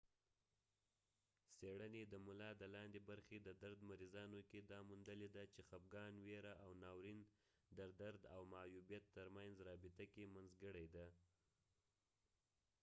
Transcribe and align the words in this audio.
څیړنی 1.57 2.03
د 2.07 2.13
ملا 2.25 2.51
د 2.61 2.63
لاندې 2.75 2.99
برخی 3.09 3.37
د 3.43 3.49
درد 3.63 3.79
مریضانو 3.89 4.39
کې 4.49 4.59
دا 4.71 4.79
موندلی 4.89 5.29
ده 5.35 5.43
چې 5.53 5.59
خپګان 5.69 6.13
ويره 6.25 6.53
او 6.63 6.69
ناورین 6.83 7.19
د 7.77 7.79
درد 7.99 8.21
او 8.35 8.41
معیوبیت 8.53 9.03
تر 9.15 9.27
منځ 9.35 9.53
رابطه 9.69 10.05
کې 10.13 10.31
منځګړی 10.35 10.85
دي 10.95 11.09